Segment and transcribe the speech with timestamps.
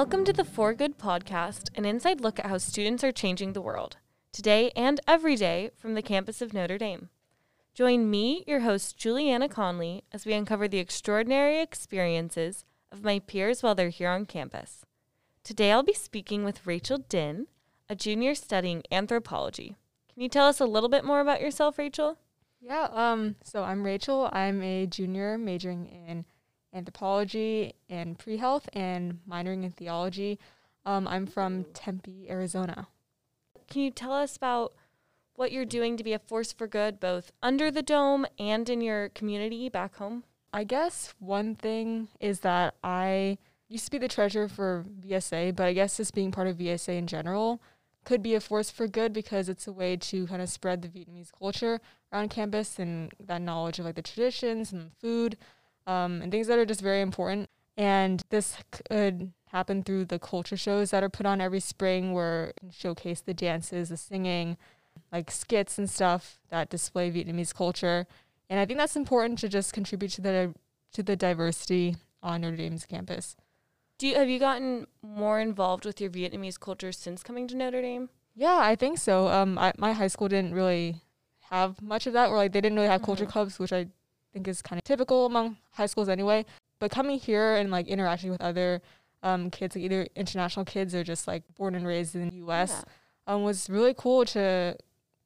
[0.00, 3.60] Welcome to the For Good podcast, an inside look at how students are changing the
[3.60, 3.98] world,
[4.32, 7.10] today and every day from the campus of Notre Dame.
[7.74, 13.62] Join me, your host, Juliana Conley, as we uncover the extraordinary experiences of my peers
[13.62, 14.86] while they're here on campus.
[15.44, 17.44] Today I'll be speaking with Rachel Dinh,
[17.90, 19.76] a junior studying anthropology.
[20.14, 22.16] Can you tell us a little bit more about yourself, Rachel?
[22.62, 24.30] Yeah, um, so I'm Rachel.
[24.32, 26.24] I'm a junior majoring in
[26.72, 30.38] anthropology and pre health and minoring in theology.
[30.84, 32.88] Um, I'm from Tempe, Arizona.
[33.68, 34.72] Can you tell us about
[35.34, 38.80] what you're doing to be a force for good, both under the dome and in
[38.80, 40.24] your community back home?
[40.52, 45.66] I guess one thing is that I used to be the treasurer for VSA, but
[45.66, 47.62] I guess just being part of VSA in general
[48.04, 50.88] could be a force for good because it's a way to kind of spread the
[50.88, 51.80] Vietnamese culture
[52.12, 55.36] around campus and that knowledge of like the traditions and food
[55.90, 57.50] um, and things that are just very important.
[57.76, 62.52] And this could happen through the culture shows that are put on every spring where
[62.70, 64.56] showcase the dances, the singing,
[65.10, 68.06] like skits and stuff that display Vietnamese culture.
[68.48, 70.54] And I think that's important to just contribute to the
[70.92, 73.36] to the diversity on Notre Dame's campus.
[73.98, 77.82] Do you, have you gotten more involved with your Vietnamese culture since coming to Notre
[77.82, 78.08] Dame?
[78.34, 79.28] Yeah, I think so.
[79.28, 80.96] Um, I, my high school didn't really
[81.50, 83.06] have much of that, or like they didn't really have mm-hmm.
[83.06, 83.86] culture clubs, which I
[84.32, 86.44] think is kind of typical among high schools anyway.
[86.78, 88.80] But coming here and like interacting with other
[89.22, 92.84] um, kids, like either international kids or just like born and raised in the U.S.,
[93.26, 93.34] yeah.
[93.34, 94.76] um, was really cool to,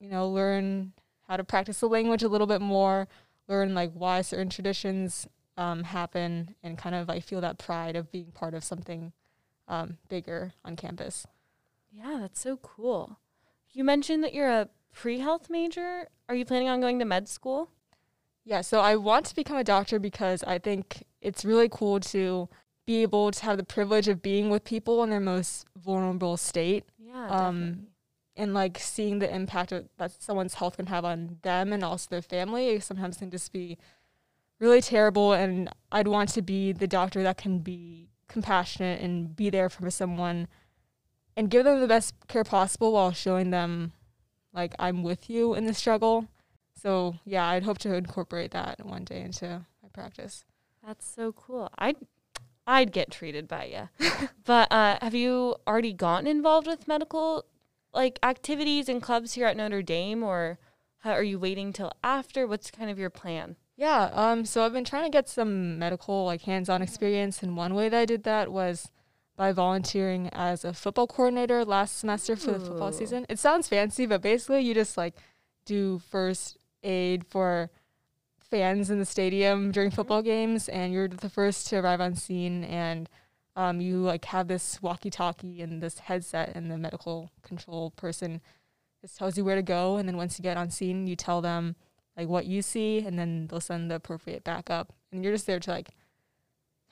[0.00, 0.92] you know, learn
[1.28, 3.08] how to practice the language a little bit more,
[3.48, 8.10] learn like why certain traditions um, happen, and kind of like feel that pride of
[8.10, 9.12] being part of something
[9.68, 11.26] um, bigger on campus.
[11.90, 13.18] Yeah, that's so cool.
[13.72, 16.08] You mentioned that you're a pre health major.
[16.28, 17.70] Are you planning on going to med school?
[18.46, 22.48] Yeah, so I want to become a doctor because I think it's really cool to
[22.86, 26.84] be able to have the privilege of being with people in their most vulnerable state.
[26.96, 27.26] Yeah.
[27.26, 27.88] Um,
[28.36, 32.06] and like seeing the impact of, that someone's health can have on them and also
[32.08, 33.78] their family sometimes can just be
[34.60, 35.32] really terrible.
[35.32, 39.90] And I'd want to be the doctor that can be compassionate and be there for
[39.90, 40.46] someone
[41.36, 43.92] and give them the best care possible while showing them
[44.52, 46.28] like I'm with you in the struggle.
[46.86, 50.44] So yeah, I'd hope to incorporate that one day into my practice.
[50.86, 51.68] That's so cool.
[51.76, 51.96] I'd
[52.64, 54.08] I'd get treated by you.
[54.44, 57.44] but uh, have you already gotten involved with medical
[57.92, 60.60] like activities and clubs here at Notre Dame, or
[60.98, 62.46] how, are you waiting till after?
[62.46, 63.56] What's kind of your plan?
[63.76, 64.10] Yeah.
[64.12, 64.44] Um.
[64.44, 67.98] So I've been trying to get some medical like hands-on experience, and one way that
[67.98, 68.92] I did that was
[69.34, 72.58] by volunteering as a football coordinator last semester for Ooh.
[72.58, 73.26] the football season.
[73.28, 75.16] It sounds fancy, but basically you just like
[75.64, 77.70] do first aid for
[78.38, 79.96] fans in the stadium during mm-hmm.
[79.96, 83.08] football games, and you're the first to arrive on scene, and
[83.56, 88.40] um, you like have this walkie-talkie and this headset, and the medical control person
[89.00, 91.40] just tells you where to go, and then once you get on scene, you tell
[91.40, 91.76] them
[92.16, 95.60] like what you see, and then they'll send the appropriate backup, and you're just there
[95.60, 95.90] to like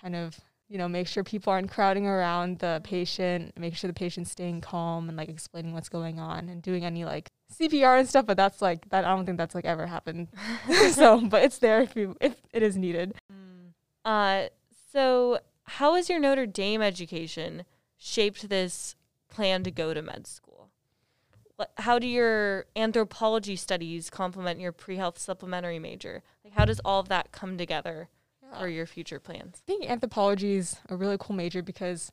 [0.00, 0.40] kind of
[0.72, 4.62] you know, make sure people aren't crowding around the patient, make sure the patient's staying
[4.62, 7.30] calm and like explaining what's going on and doing any like
[7.62, 8.26] CPR and stuff.
[8.26, 9.04] But that's like that.
[9.04, 10.28] I don't think that's like ever happened.
[10.92, 13.14] so, but it's there if you if it is needed.
[13.32, 13.72] Mm.
[14.04, 14.48] Uh,
[14.92, 17.64] so how has your Notre Dame education
[17.96, 18.96] shaped this
[19.28, 20.70] plan to go to med school?
[21.78, 26.22] How do your anthropology studies complement your pre-health supplementary major?
[26.42, 28.08] Like, how does all of that come together?
[28.58, 29.62] for your future plans?
[29.66, 32.12] I think anthropology is a really cool major because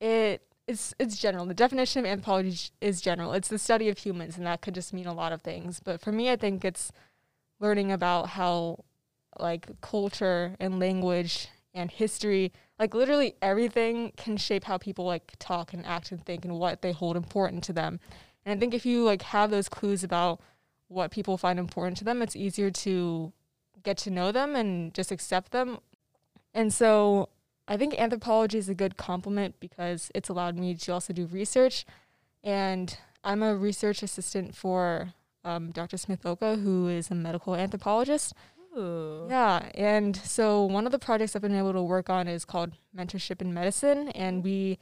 [0.00, 1.46] it it's it's general.
[1.46, 3.32] The definition of anthropology is general.
[3.32, 5.80] It's the study of humans, and that could just mean a lot of things.
[5.80, 6.92] But for me, I think it's
[7.58, 8.84] learning about how
[9.40, 15.72] like culture and language and history, like literally everything, can shape how people like talk
[15.72, 17.98] and act and think and what they hold important to them.
[18.44, 20.40] And I think if you like have those clues about
[20.88, 23.32] what people find important to them, it's easier to
[23.82, 25.78] get to know them and just accept them.
[26.52, 27.30] And so
[27.68, 31.84] I think anthropology is a good complement because it's allowed me to also do research.
[32.42, 35.12] And I'm a research assistant for
[35.44, 35.98] um, Dr.
[35.98, 38.32] Smith Oka, who is a medical anthropologist.
[38.76, 39.26] Ooh.
[39.28, 39.68] Yeah.
[39.74, 43.42] And so one of the projects I've been able to work on is called Mentorship
[43.42, 44.08] in Medicine.
[44.10, 44.78] And we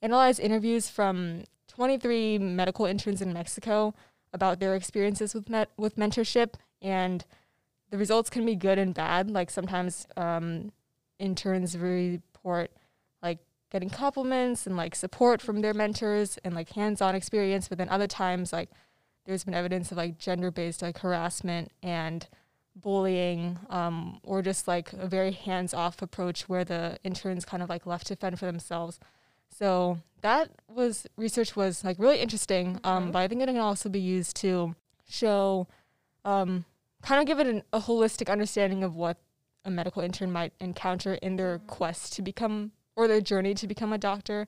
[0.00, 3.94] analyze interviews from 23 medical interns in Mexico
[4.32, 6.54] about their experiences with, met- with mentorship.
[6.80, 7.24] And
[7.90, 9.30] the results can be good and bad.
[9.30, 10.72] Like sometimes um,
[11.22, 12.70] interns report
[13.22, 13.38] like
[13.70, 18.08] getting compliments and like support from their mentors and like hands-on experience, but then other
[18.08, 18.68] times like
[19.24, 22.26] there's been evidence of like gender-based like harassment and
[22.74, 27.86] bullying um, or just like a very hands-off approach where the interns kind of like
[27.86, 28.98] left to fend for themselves.
[29.56, 32.80] So that was research was like really interesting.
[32.84, 33.12] Um, Mhm.
[33.12, 34.74] but I think it can also be used to
[35.08, 35.68] show,
[36.24, 36.64] um,
[37.02, 39.18] kind of give it an, a holistic understanding of what
[39.64, 41.66] a medical intern might encounter in their Mhm.
[41.66, 44.46] quest to become or their journey to become a doctor.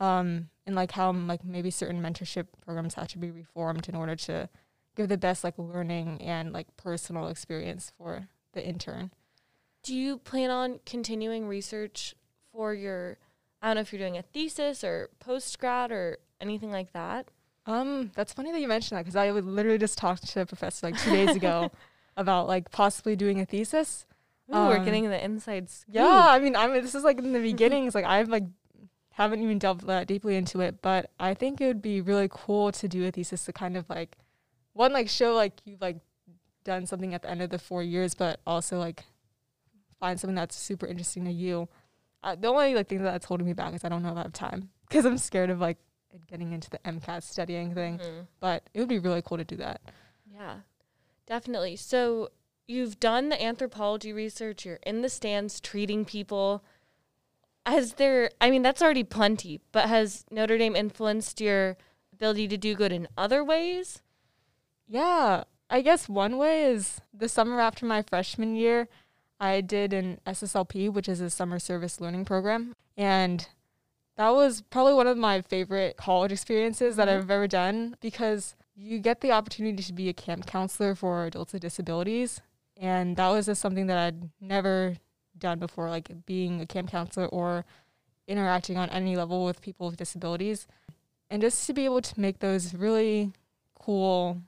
[0.00, 4.14] Um, and like how like maybe certain mentorship programs have to be reformed in order
[4.16, 4.48] to
[4.94, 9.10] give the best like learning and like personal experience for the intern.
[9.82, 12.14] Do you plan on continuing research
[12.52, 13.18] for your?
[13.60, 17.28] I don't know if you're doing a thesis or post grad or anything like that.
[17.66, 20.46] Um, that's funny that you mentioned that because I would literally just talked to a
[20.46, 21.70] professor like two days ago
[22.16, 24.06] about like possibly doing a thesis.
[24.50, 25.94] Ooh, we're Um, getting the inside scoop.
[25.94, 27.94] Yeah, I mean, I mean, this is like in the beginnings.
[27.94, 28.44] like I've like
[29.10, 32.70] haven't even delved that deeply into it, but I think it would be really cool
[32.72, 34.16] to do a thesis to kind of like
[34.72, 35.98] one like show like you've like
[36.64, 39.04] done something at the end of the four years, but also like
[40.00, 41.68] find something that's super interesting to you.
[42.22, 44.22] Uh, the only like thing that's holding me back is I don't know if I
[44.22, 45.78] have time because I'm scared of like
[46.26, 47.98] getting into the MCAT studying thing.
[47.98, 48.26] Mhm.
[48.40, 49.80] But it would be really cool to do that.
[50.32, 50.60] Yeah,
[51.26, 51.76] definitely.
[51.76, 52.30] So
[52.68, 56.62] you've done the anthropology research, you're in the stands treating people.
[57.66, 61.76] Has there, I mean, that's already plenty, but has Notre Dame influenced your
[62.12, 64.02] ability to do good in other ways?
[64.86, 68.88] Yeah, I guess one way is the summer after my freshman year,
[69.40, 72.74] I did an SSLP, which is a summer service learning program.
[72.96, 73.46] And
[74.16, 77.12] that was probably one of my favorite college experiences that Mhm.
[77.12, 81.52] I've ever done because you get the opportunity to be a camp counselor for adults
[81.52, 82.40] with disabilities.
[82.80, 84.96] And that was just something that I'd never
[85.36, 87.64] done before, like being a camp counselor or
[88.26, 90.66] interacting on any level with people with disabilities.
[91.30, 93.32] And just to be able to make those really
[93.74, 94.42] cool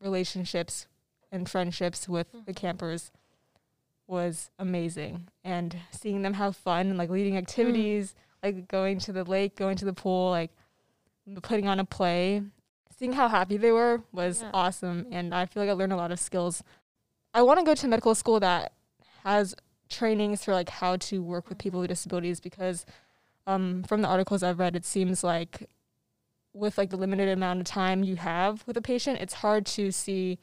[0.00, 0.86] relationships
[1.30, 2.56] and friendships with the Mhm.
[2.56, 3.10] campers
[4.06, 5.28] was amazing.
[5.42, 9.76] And seeing them have fun and like leading activities, like going to the lake, going
[9.78, 10.50] to the pool, like
[11.42, 12.42] putting on a play,
[12.96, 14.50] seeing how happy they were was Yeah.
[14.52, 15.06] awesome.
[15.10, 16.62] And I feel like I learned a lot of skills.
[17.34, 18.72] I want to go to medical school that
[19.24, 19.56] has
[19.88, 22.86] trainings for like how to work with people with disabilities because
[23.46, 25.68] um, from the articles I've read, it seems like
[26.52, 29.90] with like the limited amount of time you have with a patient, it's hard to
[29.90, 30.38] see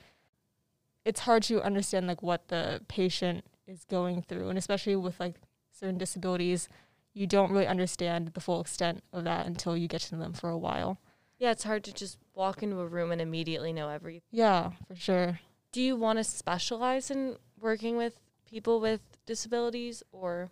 [1.04, 5.36] it's hard to understand like what the patient is going through and especially with like
[5.72, 6.68] certain disabilities,
[7.14, 10.34] you don't really understand the full extent of that until you get to know them
[10.34, 11.00] for a while.
[11.40, 14.22] Yeah, it's hard to just walk into a room and immediately know everything.
[14.30, 15.40] Yeah, for sure.
[15.72, 18.16] Do you want to specialize in working with
[18.46, 20.50] people with disabilities or?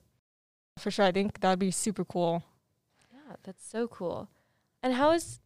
[0.77, 1.05] For sure.
[1.05, 2.43] I think that'd be super cool.
[3.11, 4.29] Yeah, that's so cool.
[4.81, 5.39] And how is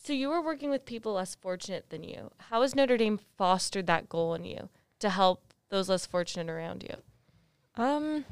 [0.00, 2.30] so you were working with people less fortunate than you.
[2.38, 4.68] How has Notre Dame fostered that goal in you
[5.00, 7.82] to help those less fortunate around you?
[7.82, 8.24] Um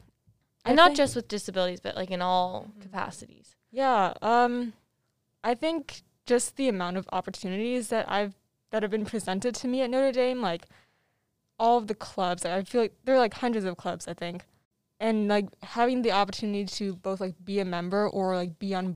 [0.65, 2.83] I And not just with disabilities, but like in all Mhm.
[2.83, 3.57] capacities.
[3.73, 4.75] Yeah, um
[5.43, 8.35] I think just the amount of opportunities that I've
[8.77, 10.67] that have been presented to me at Notre Dame, like
[11.59, 14.45] all of the clubs, I feel like there are like hundreds of clubs, I think.
[15.01, 18.95] And like having the opportunity to both like be a member or like be on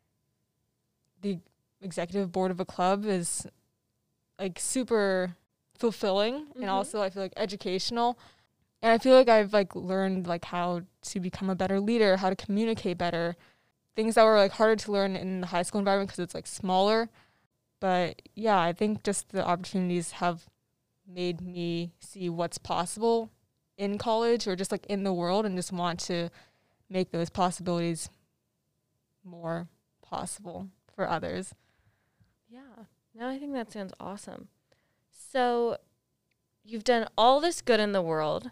[1.22, 1.38] the
[1.80, 3.46] executive board of a club is
[4.38, 5.34] like super
[5.78, 6.60] fulfilling Mhm.
[6.60, 8.18] and also I feel like educational.
[8.82, 12.28] And I feel like I've like learned like how to become a better leader, how
[12.28, 13.34] to communicate better.
[13.96, 16.46] Things that were like harder to learn in the high school environment because it's like
[16.46, 17.08] smaller.
[17.80, 20.46] But yeah, I think just the opportunities have
[21.06, 23.30] made me see what's possible
[23.76, 26.28] in college or just like in the world and just want to
[26.90, 28.10] make those possibilities
[29.24, 29.68] more
[30.02, 31.54] possible for others.
[32.48, 32.84] Yeah.
[33.14, 34.48] No, I think that sounds awesome.
[35.10, 35.78] So
[36.64, 38.50] you've done all this good in the world,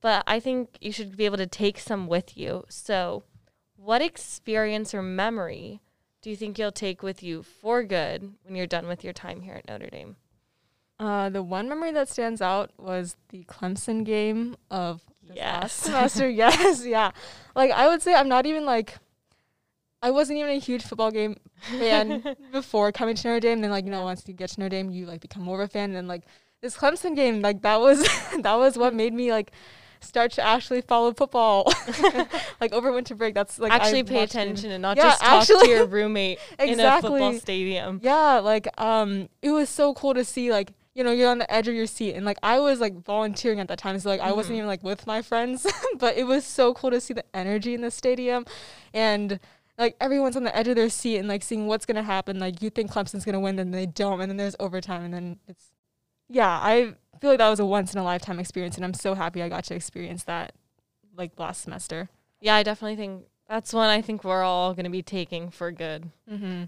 [0.00, 2.64] but I think you should be able to take some with you.
[2.68, 3.24] So
[3.76, 5.80] what experience or memory
[6.22, 9.40] do you think you'll take with you for good when you're done with your time
[9.40, 10.16] here at Notre Dame?
[10.98, 15.36] Uh, the one memory that stands out was the Clemson game of yes.
[15.36, 15.72] last Yes.
[16.12, 16.28] semester.
[16.28, 17.10] yes, yeah.
[17.54, 18.96] Like I would say, I'm not even like,
[20.02, 21.36] I wasn't even a huge football game
[21.78, 23.60] fan before coming to Notre Dame.
[23.62, 25.68] Then like you know, once you get to Notre Dame, you like become more of
[25.68, 25.84] a fan.
[25.90, 26.24] And then like
[26.60, 28.02] this Clemson game, like that was
[28.40, 29.52] that was what made me like
[30.02, 31.72] start to actually follow football.
[32.60, 34.38] like over winter break, that's like I actually pay watched it.
[34.38, 35.64] attention and not Yeah, just talk actually.
[35.66, 38.00] to your roommate in a football stadium.
[38.02, 41.50] Yeah, like um it was so cool to see like you know, you're on the
[41.52, 43.98] edge of your seat and like I was like volunteering at that time.
[44.00, 44.58] So like I wasn't Mhm.
[44.58, 45.66] even like with my friends,
[45.98, 48.44] but it was so cool to see the energy in the stadium
[48.92, 49.38] and
[49.78, 52.38] like everyone's on the edge of their seat and like seeing what's gonna happen.
[52.38, 55.38] Like you think Clemson's gonna win, then they don't, and then there's overtime, and then
[55.48, 55.66] it's
[56.28, 56.48] yeah.
[56.50, 59.42] I feel like that was a once in a lifetime experience, and I'm so happy
[59.42, 60.52] I got to experience that
[61.16, 62.08] like last semester.
[62.40, 65.72] Yeah, I definitely think That's one I think we're all going to be taking for
[65.72, 66.08] good.
[66.30, 66.64] Mm-hmm.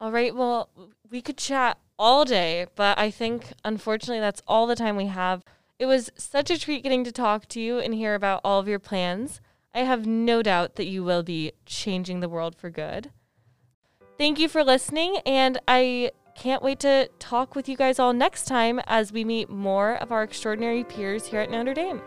[0.00, 0.34] All right.
[0.34, 0.68] Well,
[1.08, 5.44] we could chat all day, but I think unfortunately that's all the time we have.
[5.78, 8.66] It was such a treat getting to talk to you and hear about all of
[8.66, 9.40] your plans.
[9.72, 13.12] I have no doubt that you will be changing the world for good.
[14.18, 18.44] Thank you for listening, and I can't wait to talk with you guys all next
[18.44, 22.00] time as we meet more of our extraordinary peers here at Notre Dame.